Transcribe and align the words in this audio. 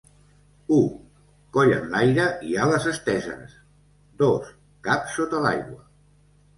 U, 0.77 0.79
coll 1.57 1.75
enlaire 1.75 2.27
i 2.55 2.59
ales 2.65 2.89
esteses; 2.95 3.55
dos, 4.25 4.53
cap 4.91 5.17
sota 5.21 5.49
l'aigua. 5.49 5.83